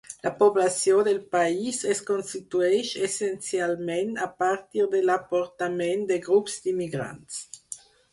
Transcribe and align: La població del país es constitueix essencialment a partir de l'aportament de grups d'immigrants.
La 0.25 0.29
població 0.37 1.01
del 1.07 1.17
país 1.33 1.81
es 1.95 1.99
constitueix 2.07 2.93
essencialment 3.07 4.17
a 4.27 4.29
partir 4.45 4.87
de 4.95 5.03
l'aportament 5.11 6.07
de 6.13 6.19
grups 6.29 6.57
d'immigrants. 6.65 7.39